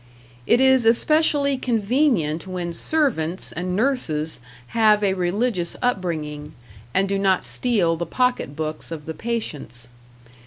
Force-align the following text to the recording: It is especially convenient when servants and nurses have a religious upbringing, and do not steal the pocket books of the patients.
It 0.47 0.59
is 0.59 0.87
especially 0.87 1.59
convenient 1.59 2.47
when 2.47 2.73
servants 2.73 3.51
and 3.51 3.75
nurses 3.75 4.39
have 4.69 5.03
a 5.03 5.13
religious 5.13 5.75
upbringing, 5.79 6.55
and 6.91 7.07
do 7.07 7.19
not 7.19 7.45
steal 7.45 7.95
the 7.95 8.07
pocket 8.07 8.55
books 8.55 8.89
of 8.89 9.05
the 9.05 9.13
patients. 9.13 9.89